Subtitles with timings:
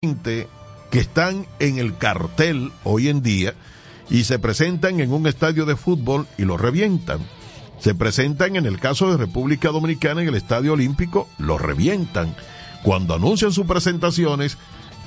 [0.00, 0.46] que
[0.92, 3.54] están en el cartel hoy en día
[4.08, 7.18] y se presentan en un estadio de fútbol y lo revientan.
[7.80, 12.32] Se presentan en el caso de República Dominicana en el Estadio Olímpico, lo revientan.
[12.84, 14.56] Cuando anuncian sus presentaciones,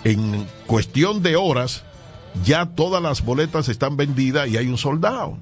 [0.04, 1.86] en cuestión de horas,
[2.44, 5.38] ya todas las boletas están vendidas y hay un soldado.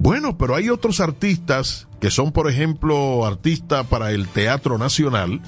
[0.00, 5.40] Bueno, pero hay otros artistas que son, por ejemplo, artistas para el Teatro Nacional,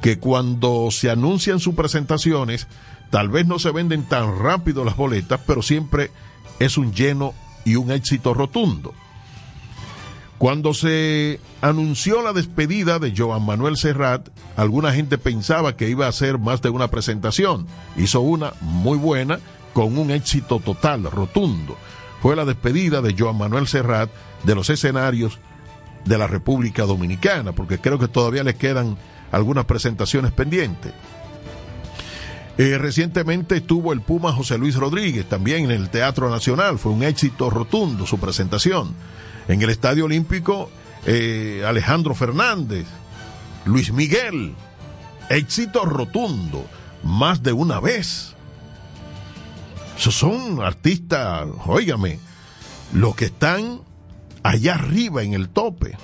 [0.00, 2.66] que cuando se anuncian sus presentaciones,
[3.10, 6.10] tal vez no se venden tan rápido las boletas, pero siempre
[6.58, 8.94] es un lleno y un éxito rotundo.
[10.38, 16.10] Cuando se anunció la despedida de Joan Manuel Serrat, alguna gente pensaba que iba a
[16.10, 17.66] hacer más de una presentación.
[17.96, 19.40] Hizo una muy buena,
[19.72, 21.76] con un éxito total, rotundo.
[22.20, 24.10] Fue la despedida de Joan Manuel Serrat
[24.44, 25.38] de los escenarios
[26.04, 28.96] de la República Dominicana, porque creo que todavía le quedan
[29.30, 30.92] algunas presentaciones pendientes.
[32.58, 37.02] Eh, recientemente estuvo el Puma José Luis Rodríguez, también en el Teatro Nacional, fue un
[37.02, 38.94] éxito rotundo su presentación.
[39.46, 40.70] En el Estadio Olímpico,
[41.04, 42.86] eh, Alejandro Fernández,
[43.66, 44.54] Luis Miguel,
[45.28, 46.64] éxito rotundo,
[47.02, 48.34] más de una vez.
[49.98, 52.18] Esos son artistas, óigame,
[52.92, 53.82] los que están
[54.42, 55.96] allá arriba en el tope.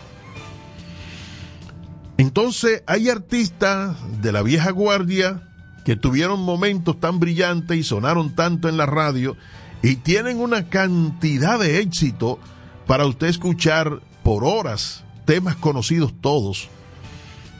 [2.19, 5.49] Entonces hay artistas de la vieja guardia
[5.85, 9.37] que tuvieron momentos tan brillantes y sonaron tanto en la radio
[9.83, 12.39] y tienen una cantidad de éxito
[12.87, 16.69] para usted escuchar por horas temas conocidos todos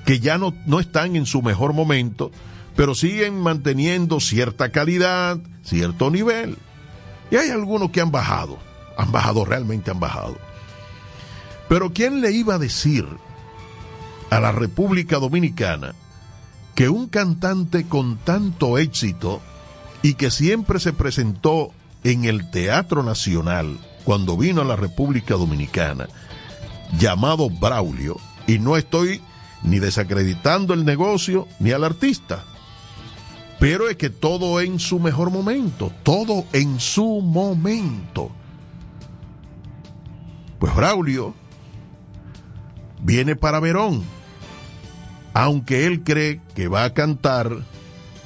[0.05, 2.31] que ya no, no están en su mejor momento,
[2.77, 6.59] pero siguen manteniendo cierta calidad, cierto nivel.
[7.31, 8.59] Y hay algunos que han bajado,
[8.98, 10.37] han bajado, realmente han bajado.
[11.69, 13.06] Pero ¿quién le iba a decir
[14.33, 15.94] a la República Dominicana
[16.75, 19.42] que un cantante con tanto éxito
[20.00, 21.70] y que siempre se presentó
[22.02, 26.08] en el Teatro Nacional cuando vino a la República Dominicana,
[26.98, 28.16] llamado Braulio,
[28.47, 29.20] y no estoy
[29.65, 32.43] ni desacreditando el negocio ni al artista,
[33.60, 38.31] pero es que todo en su mejor momento, todo en su momento.
[40.59, 41.34] Pues Braulio
[43.03, 44.03] viene para Verón,
[45.34, 47.50] aunque él cree que va a cantar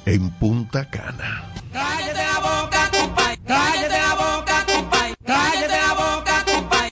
[0.05, 1.43] en Punta Cana.
[1.71, 3.39] Cállate la boca, compadre.
[3.45, 5.15] Cállate la boca, compadre.
[5.25, 6.91] Cállate la boca, compadre.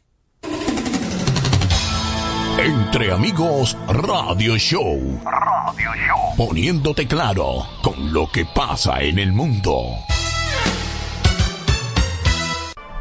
[2.57, 5.21] Entre amigos Radio Show.
[5.23, 6.35] Radio Show.
[6.37, 9.97] Poniéndote claro con lo que pasa en el mundo.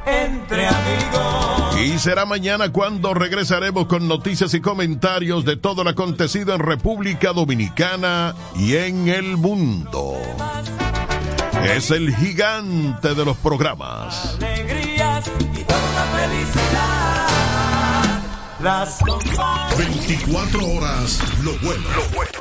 [0.07, 1.81] Entre amigos.
[1.81, 7.33] Y será mañana cuando regresaremos con noticias y comentarios de todo lo acontecido en República
[7.33, 10.15] Dominicana y en el mundo.
[11.65, 14.37] Es el gigante de los programas.
[14.37, 17.35] Alegrías y toda felicidad.
[18.63, 19.79] Las cosas.
[19.79, 21.85] 24 horas lo bueno.
[21.97, 22.33] Lo bueno.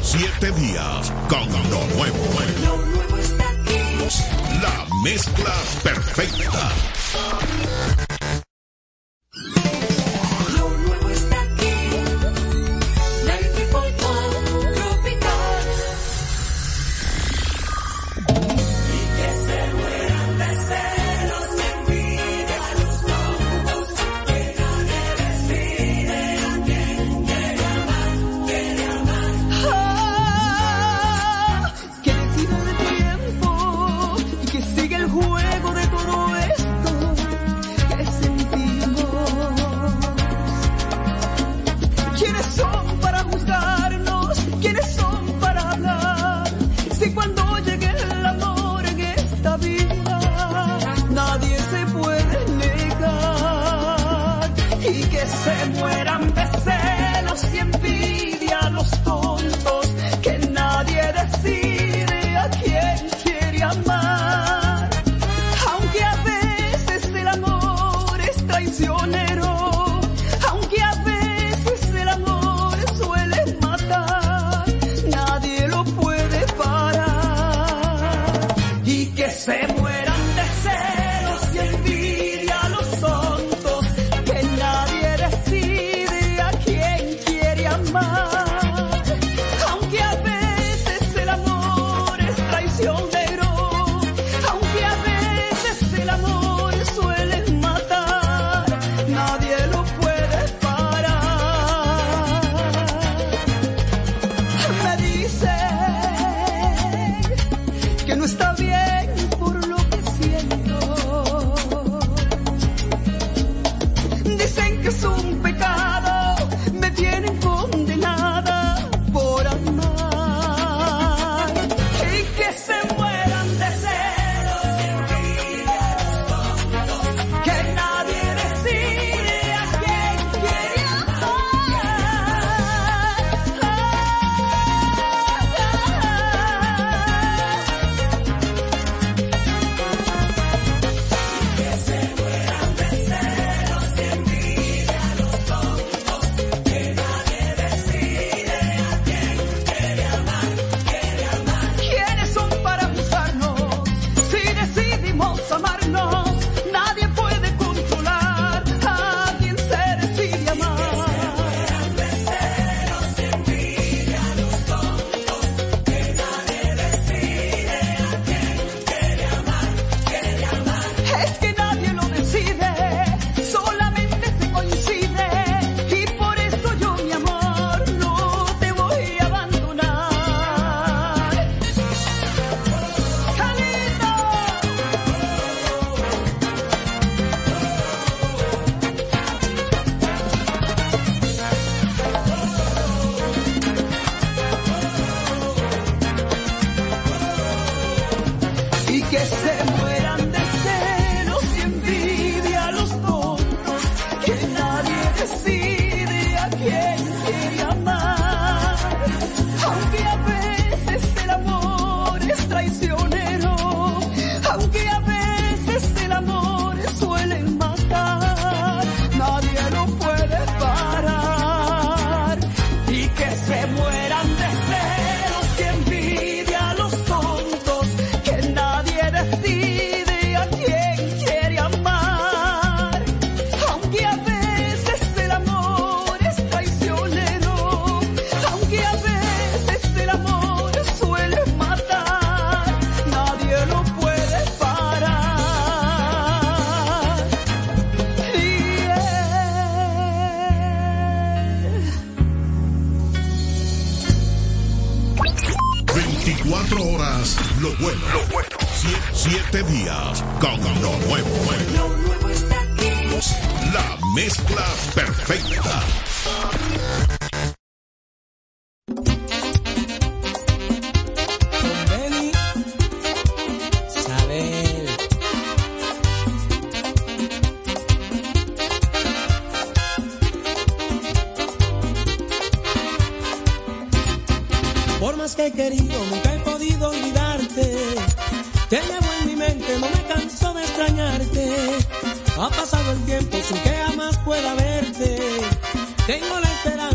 [0.00, 2.18] siete días con lo nuevo.
[2.64, 4.39] Lo nuevo está aquí.
[4.60, 8.09] La mezcla perfecta.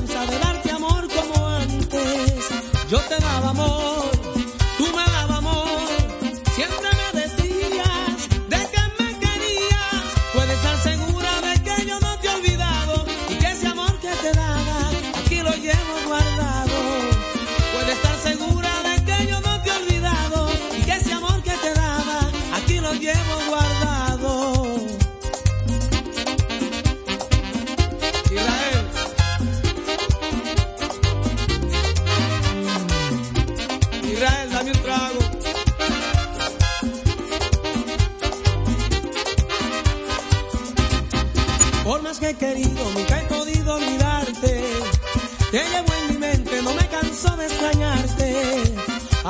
[0.06, 2.50] cansa de darte amor como antes.
[2.90, 3.95] Yo te daba amor.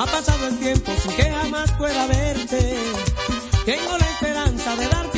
[0.06, 2.78] Ha pasado el tiempo sin que jamás pueda verte.
[3.66, 5.15] Tengo la esperanza de darte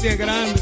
[0.00, 0.59] gracias, grande.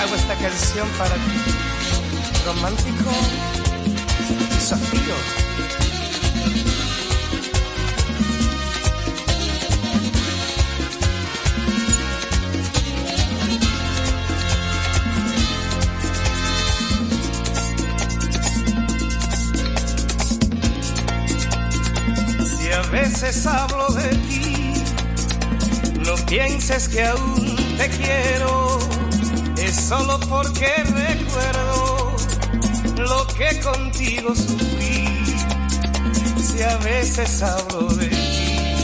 [0.00, 1.20] Hago esta canción para ti.
[2.46, 3.10] Romántico,
[4.54, 5.14] desafío.
[22.46, 24.72] Si a veces hablo de ti,
[25.98, 28.78] no pienses que aún te quiero,
[29.70, 32.16] es solo porque recuerdo
[32.96, 35.04] lo que contigo sufrí.
[36.42, 38.74] Si a veces hablo de ti,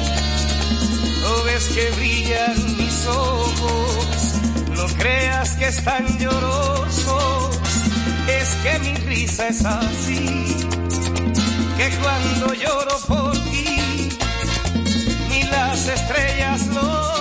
[1.23, 4.35] no ves que brillan mis ojos,
[4.76, 7.61] no creas que están llorosos,
[8.40, 10.69] es que mi risa es así,
[11.78, 14.09] que cuando lloro por ti,
[15.31, 17.15] ni las estrellas lo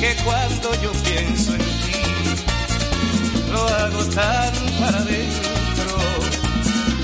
[0.00, 2.02] Que cuando yo pienso en ti,
[3.50, 5.48] lo hago tan para adentro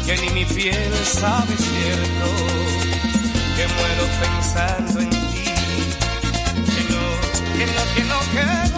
[0.06, 2.26] que ni mi piel sabe cierto.
[3.56, 5.44] Que muero pensando en ti.
[6.74, 7.04] Que no,
[7.56, 8.73] que no, que no, que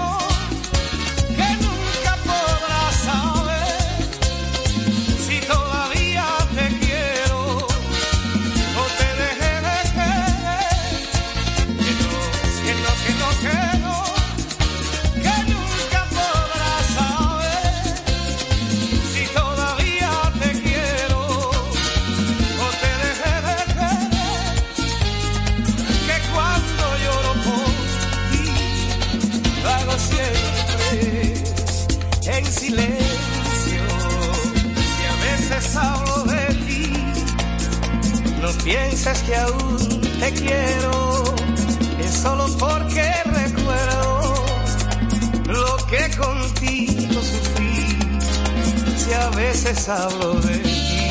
[49.64, 51.08] veces hablo de ti,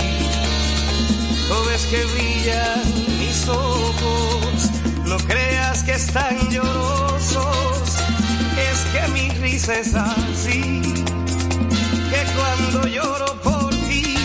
[1.49, 4.69] no ves que brillan mis ojos,
[5.05, 7.97] no creas que están llorosos,
[8.69, 10.81] es que mi risa es así,
[12.11, 14.15] que cuando lloro por ti,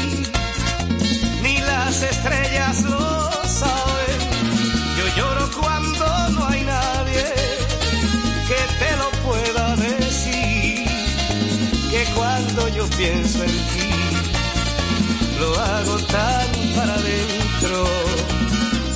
[1.42, 4.20] ni las estrellas lo saben,
[4.98, 7.24] yo lloro cuando no hay nadie
[8.48, 10.84] que te lo pueda decir,
[11.90, 13.79] que cuando yo pienso en ti,
[15.60, 17.84] hago tan para adentro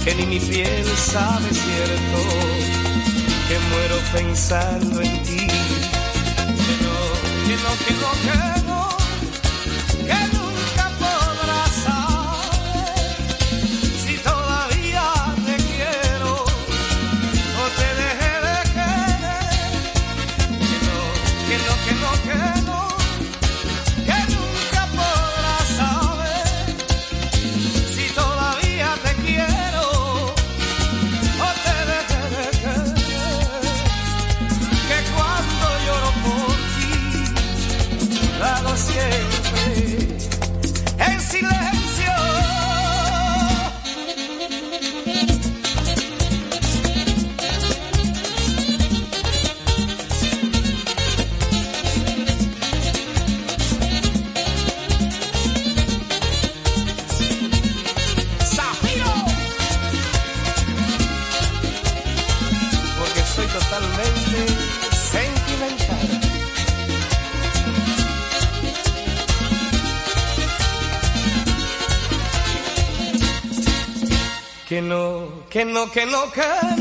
[0.04, 2.18] que ni mi piel sabe cierto
[3.48, 5.46] que muero pensando en ti.
[6.64, 6.96] Que no,
[7.46, 8.63] que no, que no, que
[75.84, 76.73] no, que no,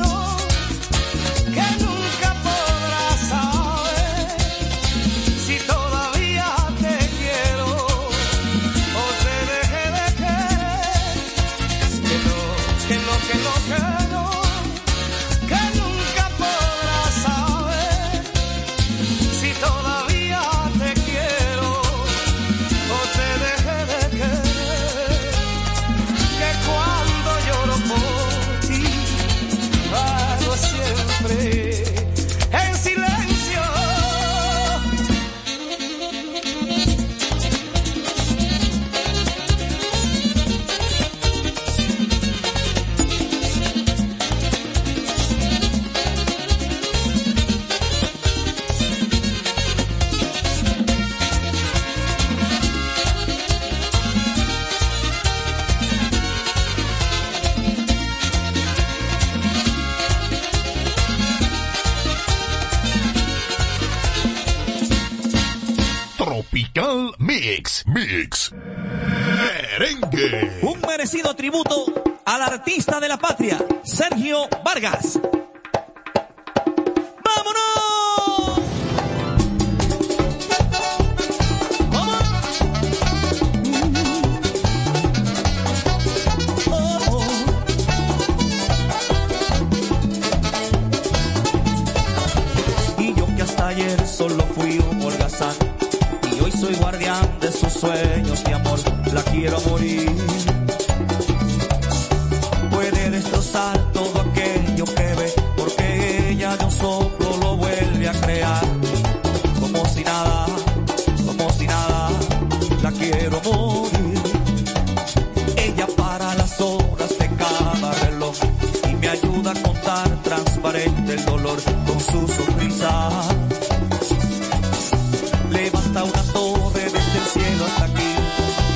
[125.93, 128.15] hasta una torre desde el cielo hasta aquí.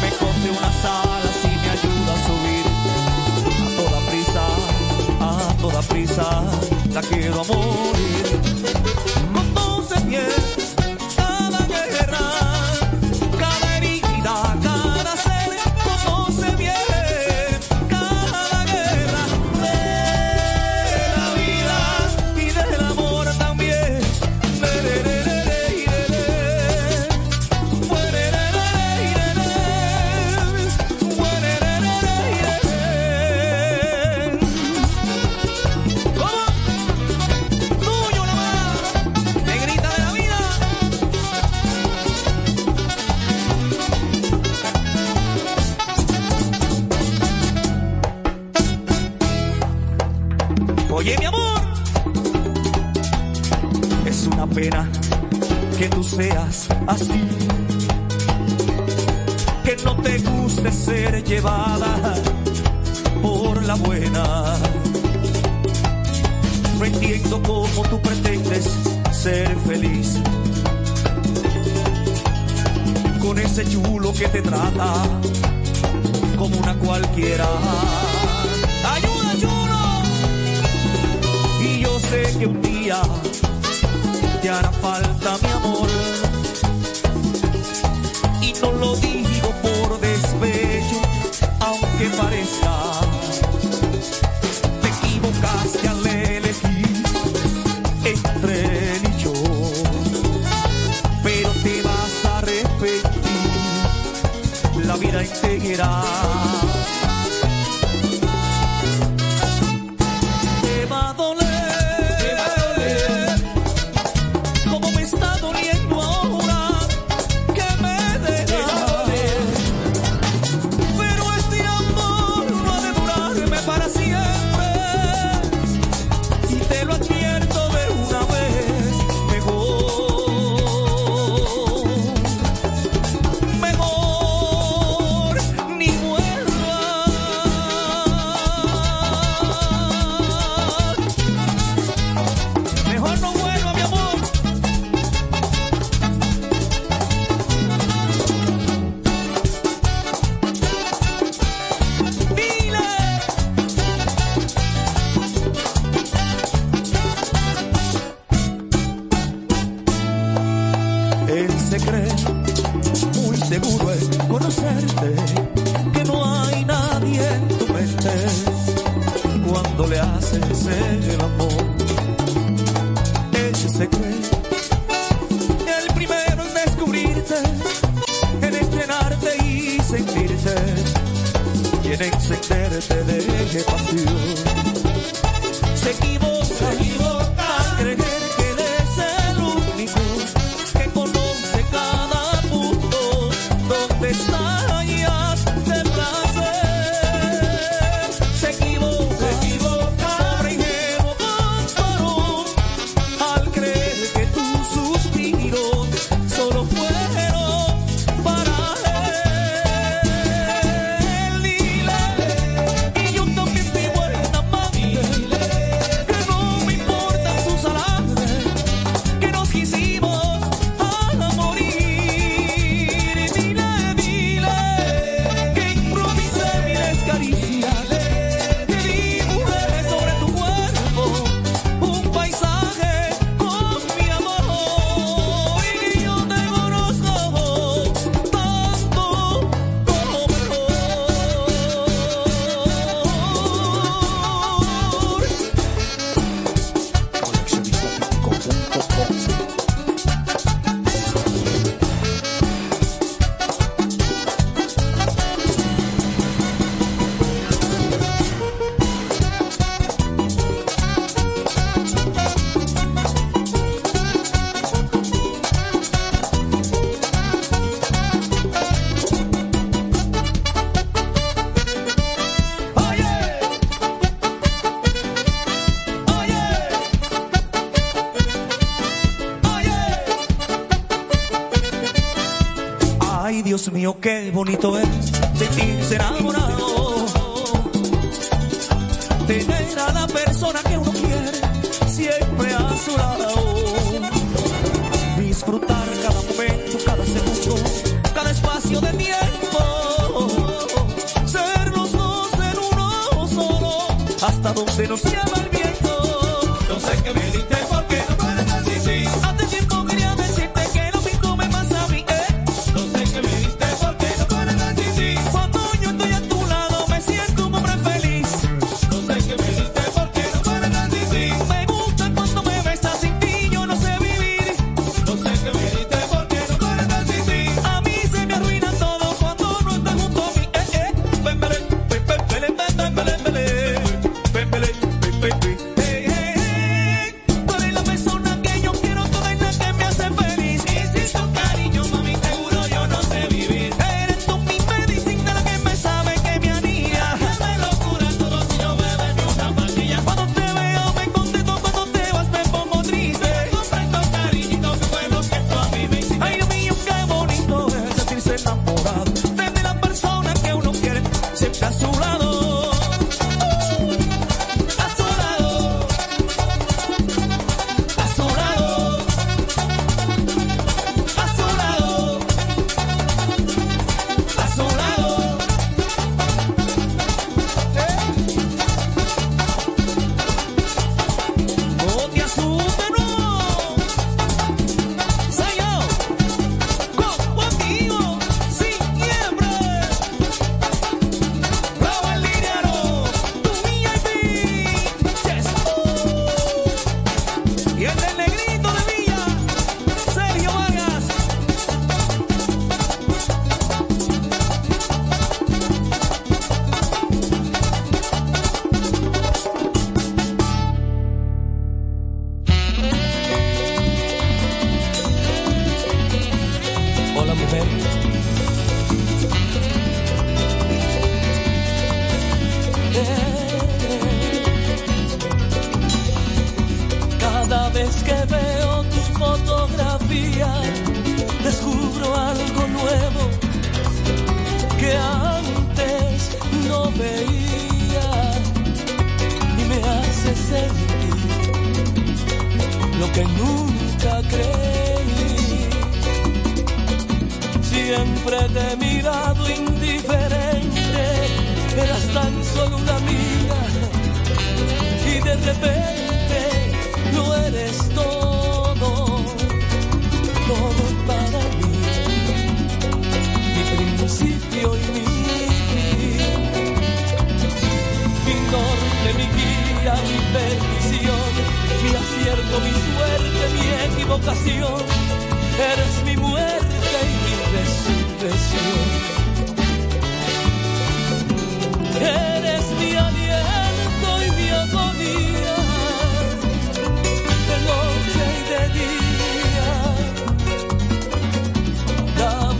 [0.01, 2.65] Me coge unas alas y me ayuda a subir.
[3.63, 4.45] A toda prisa,
[5.19, 6.43] a toda prisa,
[6.93, 8.06] la quiero a morir.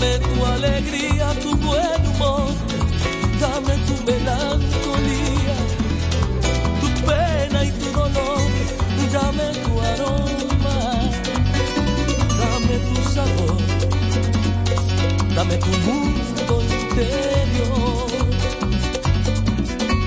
[0.08, 2.48] Dame tu alegría, tu buen humor,
[3.42, 5.58] dame tu melancolía,
[6.80, 8.50] tu pena y tu dolor,
[9.12, 10.78] dame tu aroma,
[12.40, 13.58] dame tu sabor,
[15.36, 18.08] dame tu mundo interior,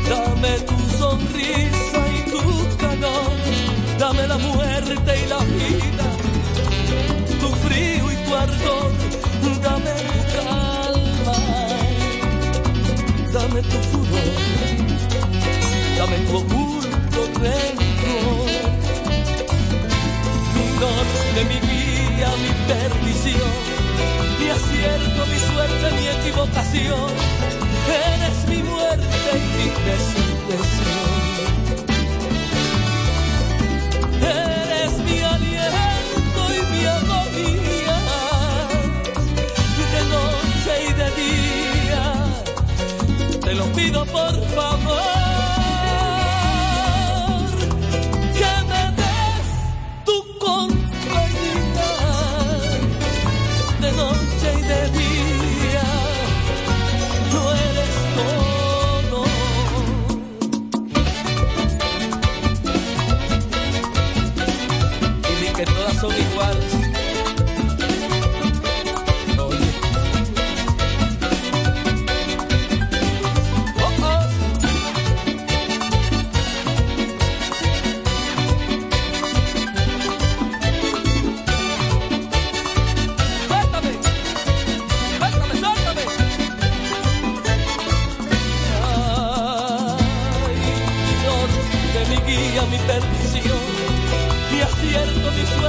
[0.08, 2.42] dame tu sonrisa y tu
[2.78, 3.32] calor,
[3.98, 5.79] dame la muerte y la vida.
[13.50, 14.32] dame tu furor,
[15.98, 18.48] dame tu oculto rencor.
[20.76, 23.52] Flor de mi guía, mi perdición,
[24.38, 27.10] mi acierto, mi suerte, mi equivocación.
[27.88, 31.10] Eres mi muerte y mi resurrección.
[34.22, 37.19] Eres mi aliento y mi amor.
[43.74, 45.00] pido por favor
[48.38, 49.46] que me des
[50.04, 51.92] tu compañía
[53.80, 55.88] de noche y de día.
[57.30, 59.24] Tú eres todo.
[65.28, 66.79] Y ni que todas son iguales.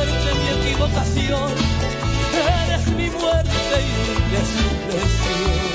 [0.06, 1.52] Suerte, mi equivocación.
[2.34, 5.71] Eres mi muerte y mi resurrección.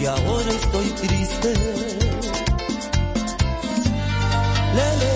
[0.00, 1.52] Que ahora estoy triste.
[4.78, 5.12] Lele,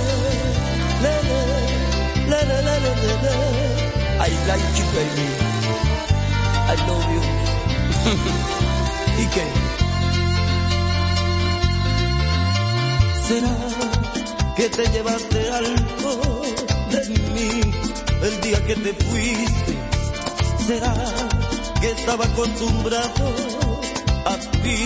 [1.05, 1.41] lele,
[2.31, 3.35] lele, lele, lele.
[4.21, 5.29] I like you, baby.
[6.73, 7.23] I love you.
[9.23, 9.47] ¿Y qué?
[13.27, 13.57] ¿Será
[14.57, 16.43] que te llevaste algo
[16.91, 17.01] de
[17.33, 17.51] mí
[18.23, 19.73] el día que te fuiste?
[20.67, 20.95] ¿Será
[21.81, 23.64] que estaba acostumbrado
[24.25, 24.79] a ti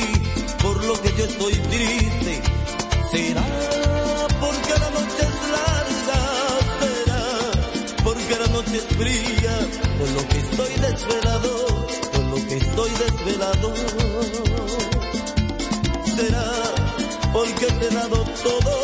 [0.62, 2.42] por lo que yo estoy triste.
[3.10, 3.44] Será
[4.40, 6.20] porque la noche es larga,
[6.80, 7.24] será
[8.04, 9.54] porque la noche es fría,
[9.98, 11.52] por lo que estoy desvelado,
[12.12, 13.74] por lo que estoy desvelado.
[16.16, 16.52] Será
[17.32, 18.74] porque te he dado todo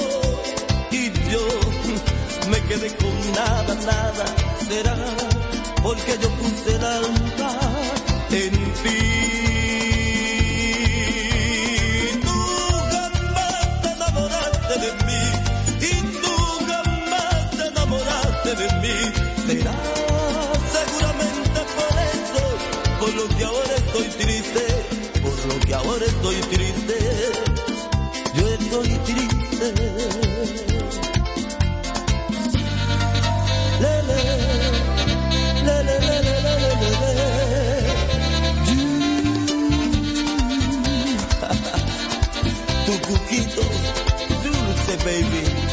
[0.90, 1.47] y yo
[2.51, 4.25] me quedé con nada, nada.
[4.69, 4.97] Será
[5.83, 7.59] porque yo puse el alma
[8.31, 9.63] en ti.
[23.14, 24.66] Por lo que ahora estoy triste,
[25.22, 26.98] por lo que ahora estoy triste.
[28.35, 29.74] Yo estoy triste.
[33.81, 34.20] Lele,
[35.64, 37.24] lele, lele, lele, lele.
[42.87, 43.62] Tu cuquito,
[44.42, 45.63] dulce baby.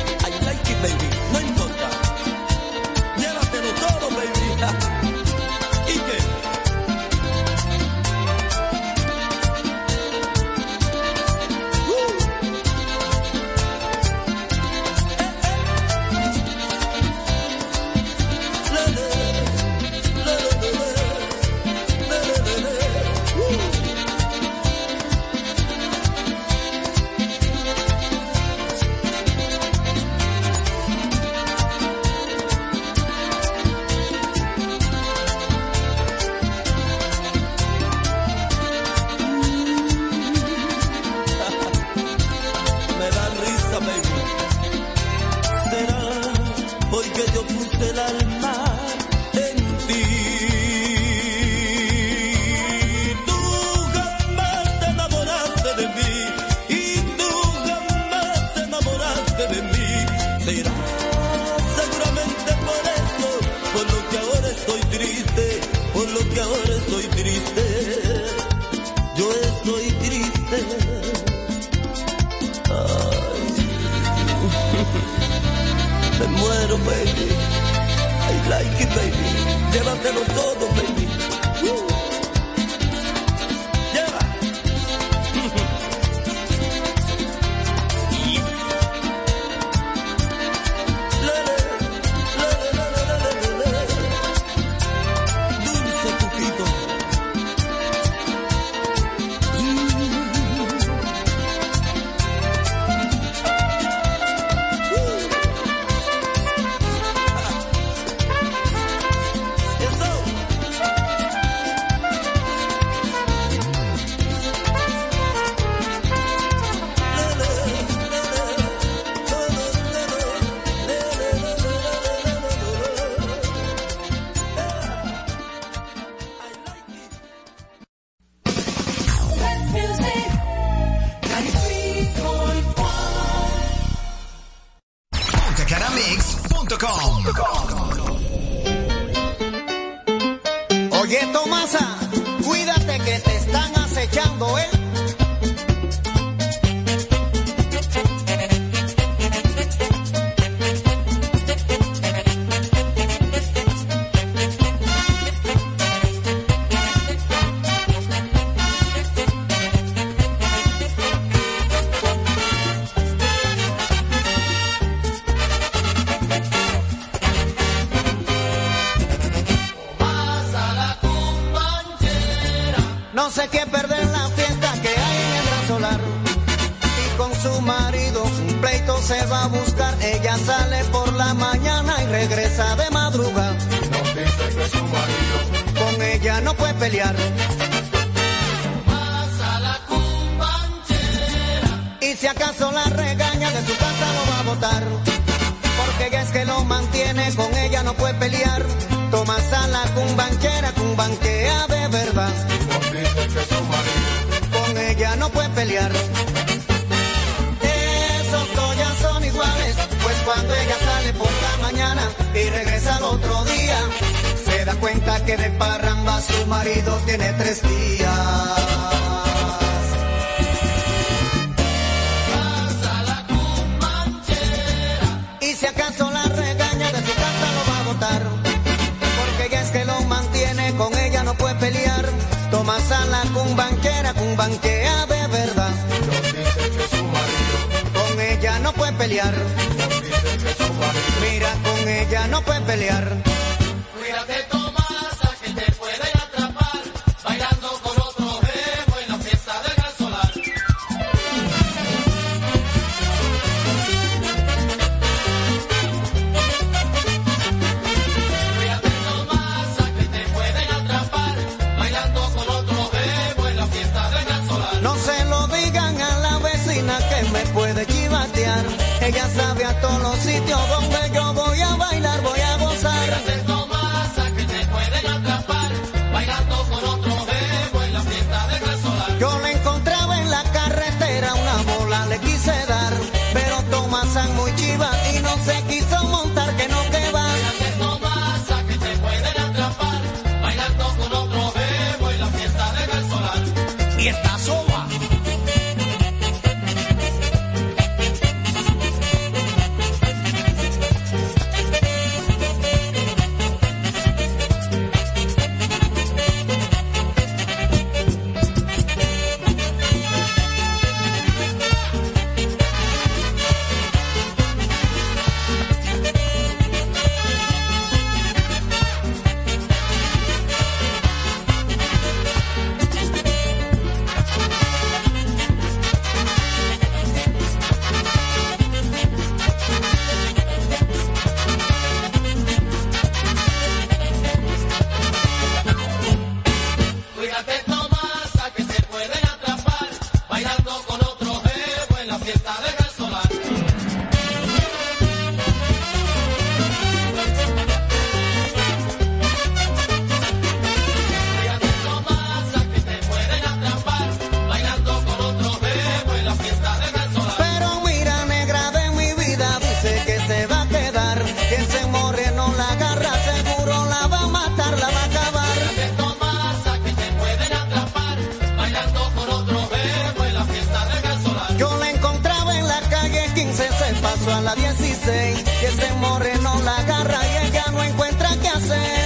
[376.00, 379.01] moreno la agarra y ella no encuentra qué hacer.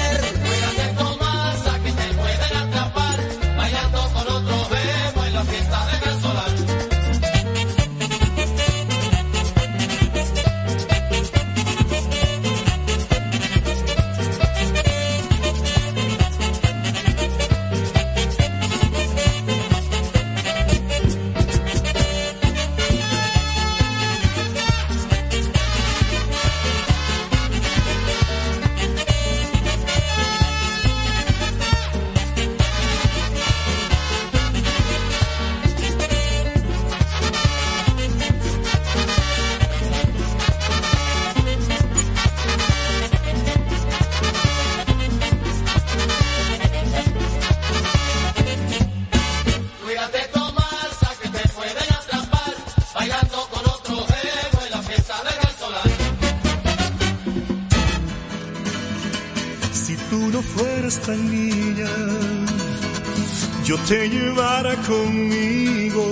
[63.88, 66.04] te llevara conmigo.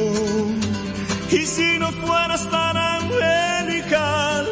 [1.31, 4.45] Y si no fueras tan angelical,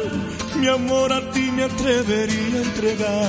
[0.56, 3.21] mi amor a ti me atrevería a entregar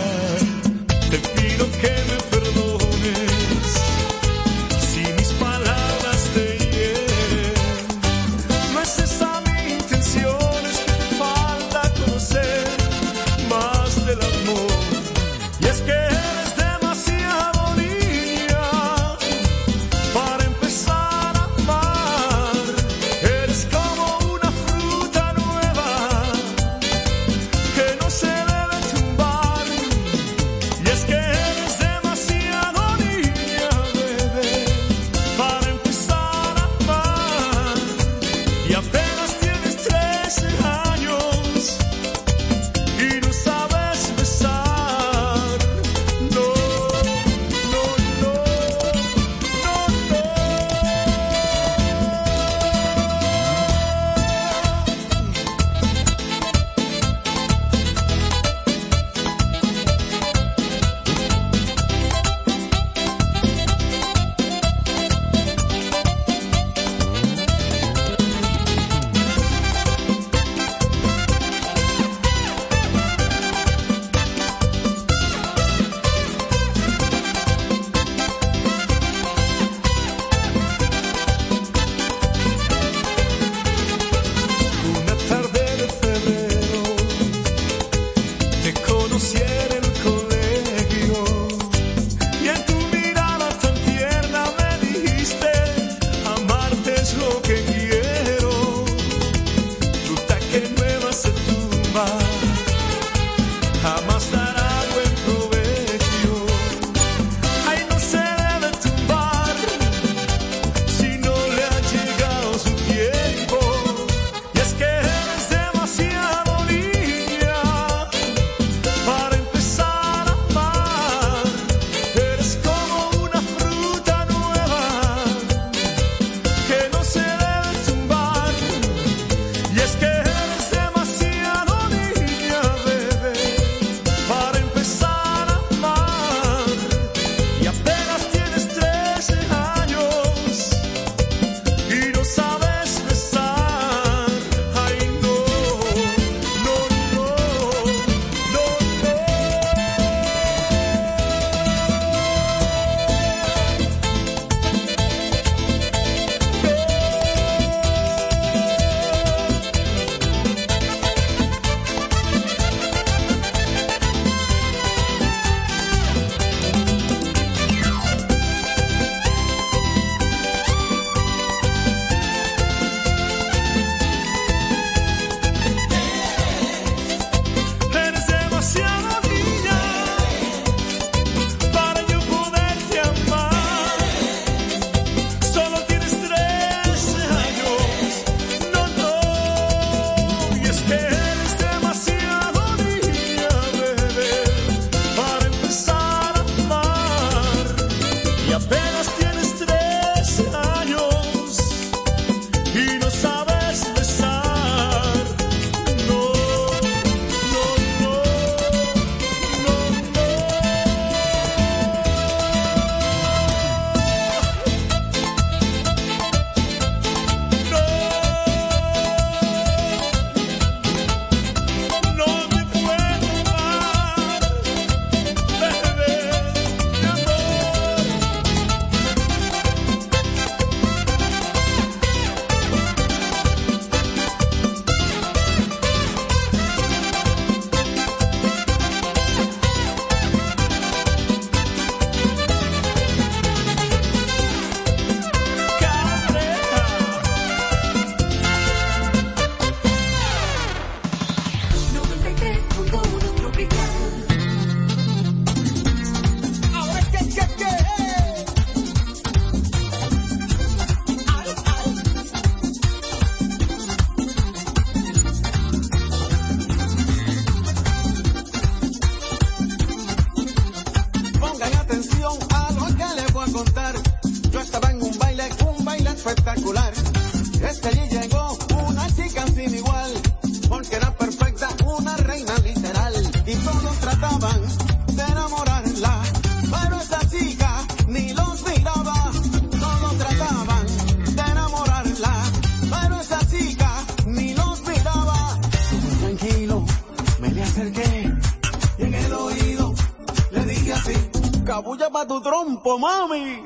[302.10, 303.64] pa' tu trompo, mami.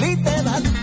[0.00, 0.77] Literal.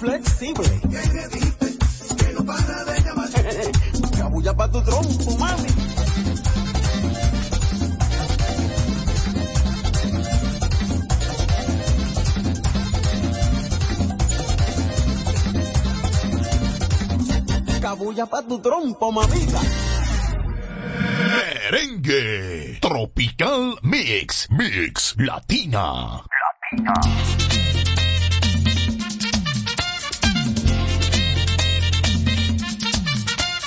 [0.00, 0.80] Flexible.
[2.18, 3.28] Que no para de llamar.
[4.16, 5.68] Cabulla pa' tu trompo, mami.
[17.80, 19.77] Cabulla pa' tu trompo, mamita
[21.70, 22.78] merengue.
[22.80, 24.48] Tropical Mix.
[24.50, 26.22] Mix Latina.
[26.72, 27.04] Latina.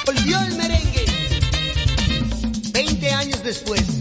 [0.06, 1.06] Volvió el merengue.
[2.74, 4.01] 20 años después.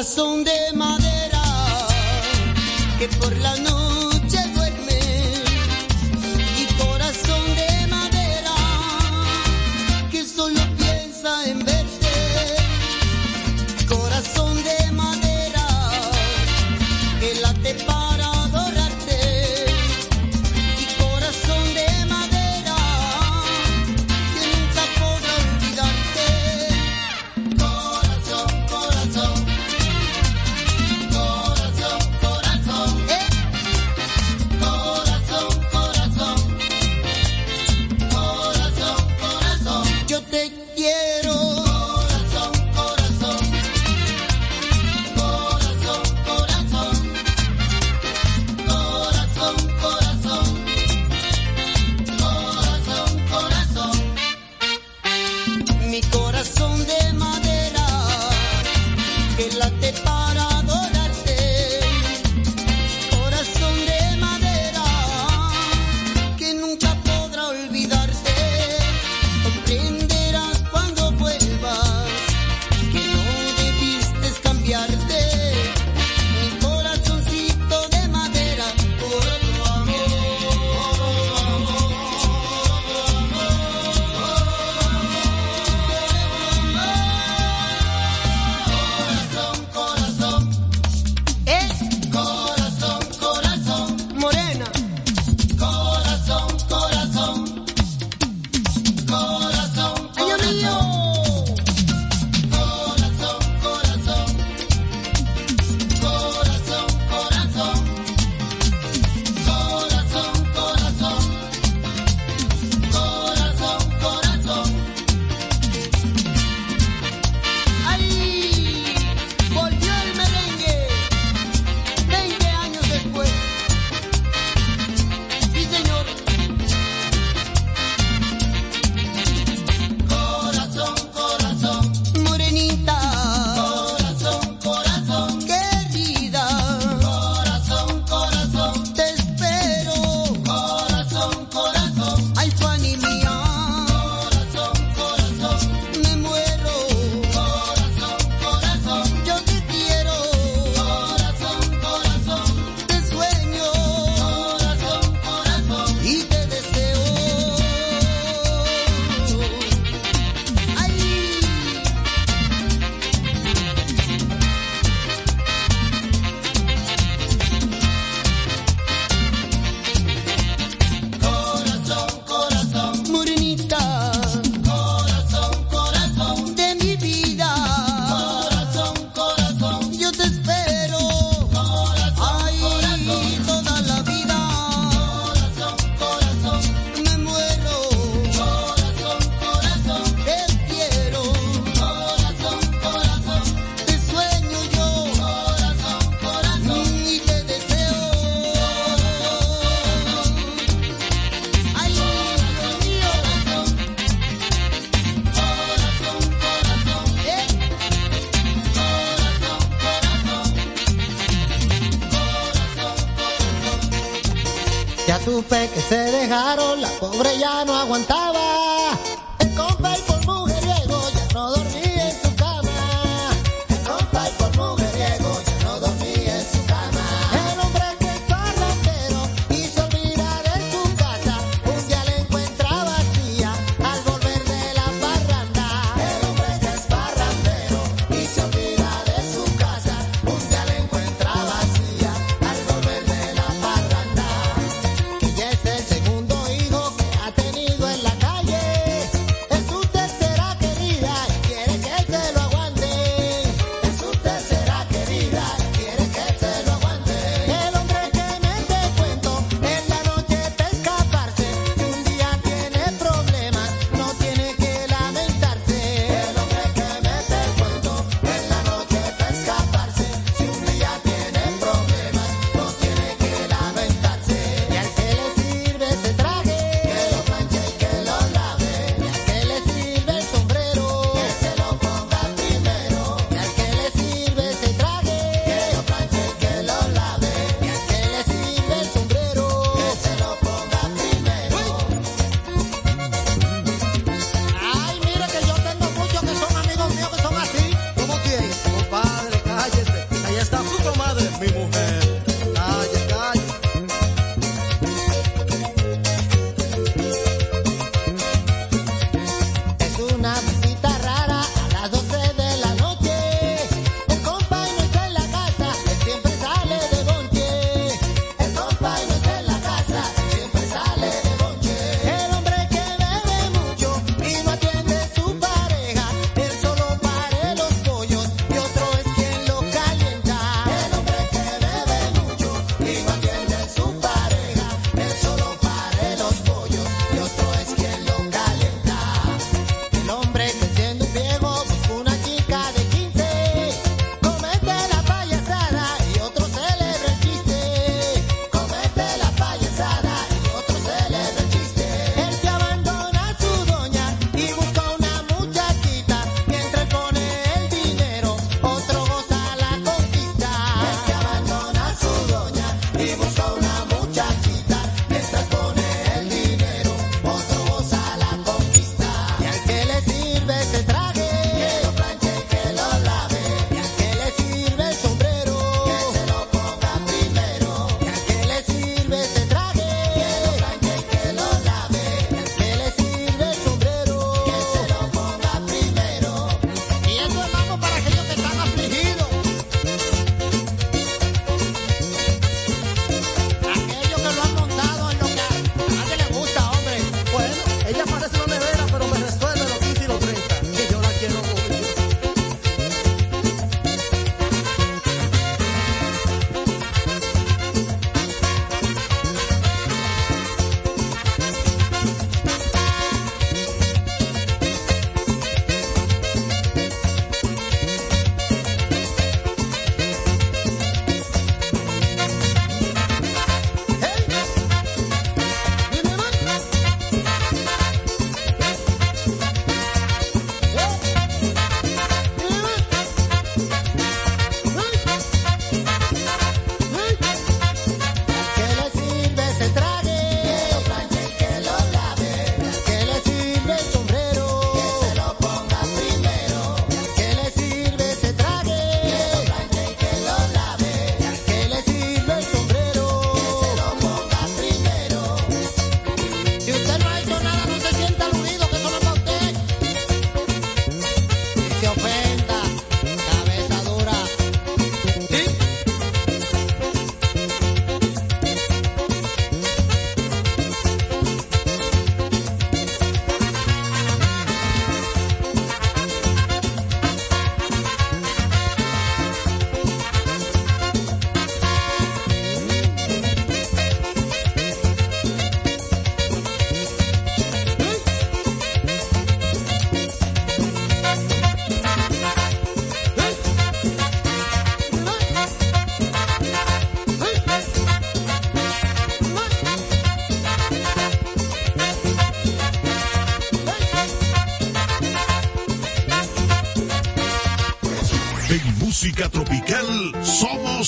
[0.00, 1.42] corazón de madera
[2.98, 3.69] que por la noche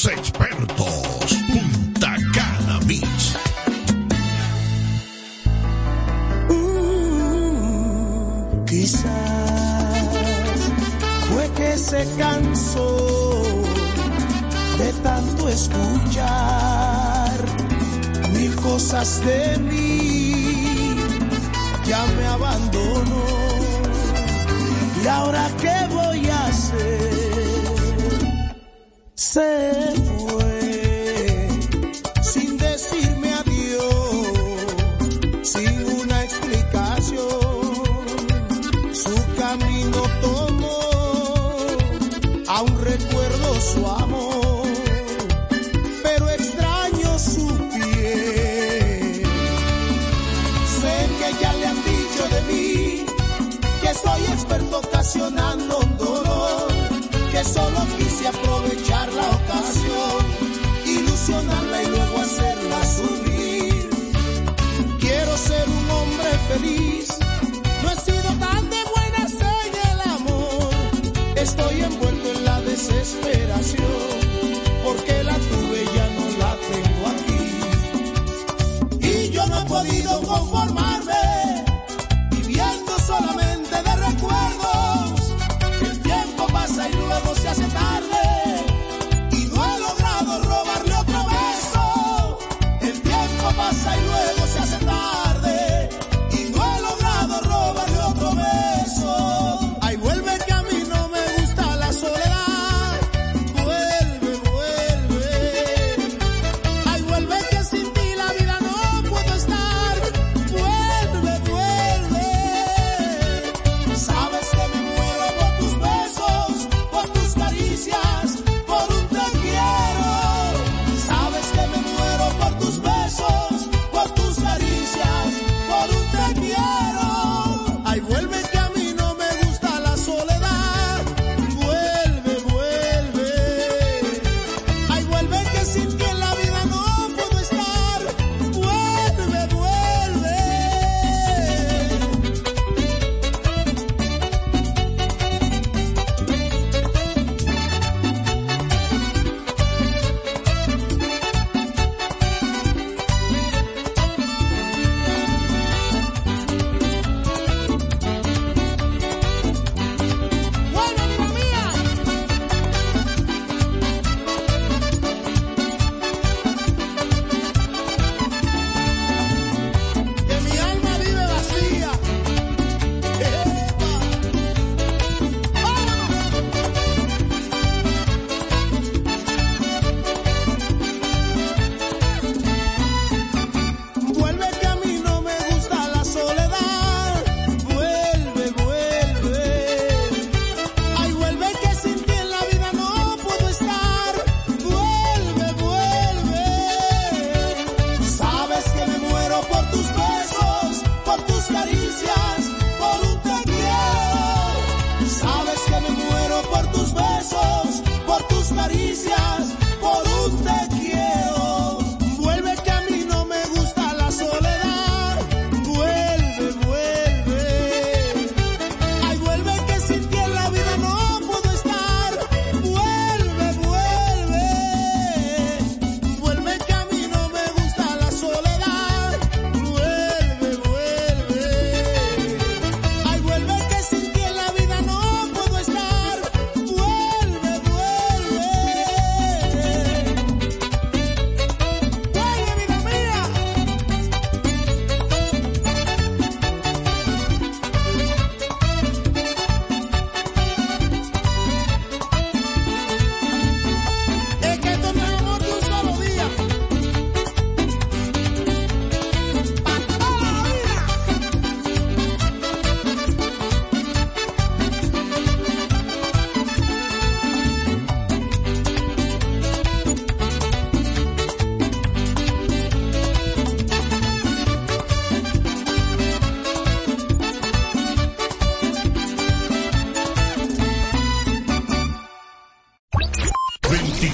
[0.02, 0.31] Saints.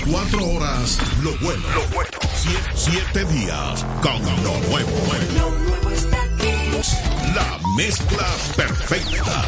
[0.09, 1.63] 24 horas, lo bueno.
[1.75, 2.11] Lo bueno.
[2.75, 4.91] 7 días con lo nuevo.
[5.37, 7.35] Lo nuevo está aquí.
[7.35, 9.45] La mezcla perfecta.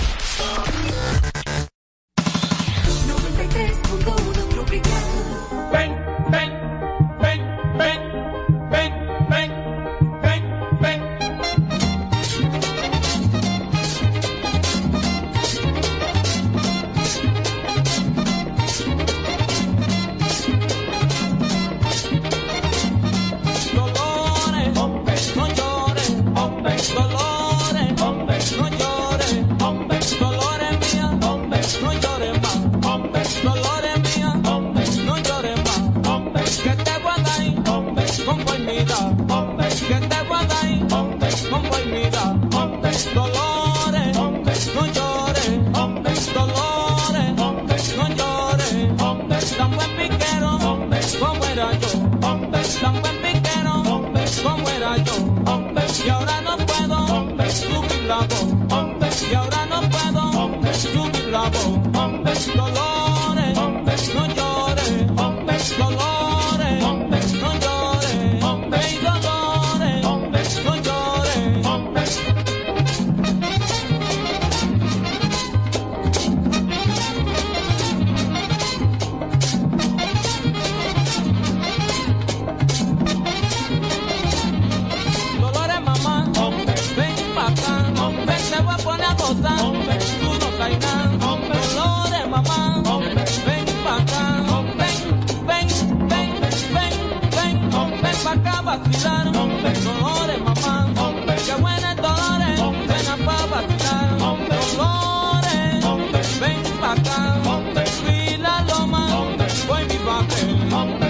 [110.72, 111.09] among the